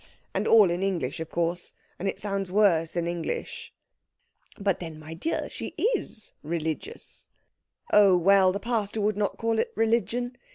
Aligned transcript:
And 0.33 0.47
all 0.47 0.71
in 0.71 0.81
English, 0.81 1.19
of 1.19 1.29
course, 1.29 1.75
and 1.99 2.07
it 2.07 2.19
sounds 2.19 2.51
worse 2.51 2.95
in 2.95 3.05
English." 3.05 3.71
"But 4.57 4.79
then, 4.79 4.97
my 4.97 5.13
dear, 5.13 5.47
she 5.47 5.75
is 5.95 6.31
religious?" 6.41 7.29
"Oh, 7.93 8.17
well, 8.17 8.51
the 8.51 8.59
pastor 8.59 8.99
would 8.99 9.15
not 9.15 9.37
call 9.37 9.59
it 9.59 9.71
religion. 9.75 10.39